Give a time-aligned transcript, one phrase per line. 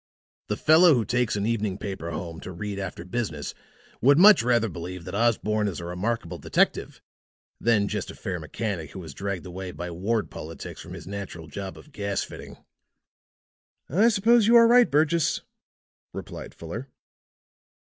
[0.47, 3.53] The fellow who takes an evening paper home to read after business
[4.01, 7.03] would much rather believe that Osborne is a remarkable detective
[7.59, 11.45] than just a fair mechanic who was dragged away, by ward politics, from his natural
[11.45, 12.57] job of gas fitting."
[13.89, 15.41] "I suppose you are right, Burgess,"
[16.13, 16.89] replied Fuller.